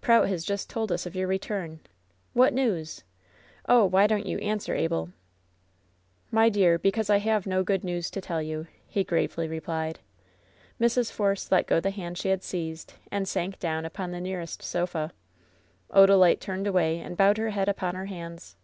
[0.00, 1.88] "Prout has just told us of your return I
[2.32, 3.04] What news?
[3.68, 5.10] Oh, why don't you answer, Abel?"
[6.32, 10.00] "My dear, because I have no good news to tell you,*' he gravely replied.
[10.80, 11.12] Mrs.
[11.12, 14.96] Force let go the hand she had seized and sank down upon the nearest sof
[14.96, 15.12] a,
[15.92, 18.56] Odalite turned away and bowed her head upon her hands.